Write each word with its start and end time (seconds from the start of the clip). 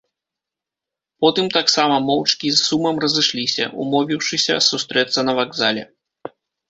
Потым 1.25 1.45
таксама 1.57 1.95
моўчкі 2.09 2.47
з 2.55 2.59
сумам 2.69 2.95
разышліся, 3.05 3.65
умовіўшыся 3.85 4.53
сустрэцца 4.69 5.19
на 5.29 5.33
вакзале. 5.43 5.83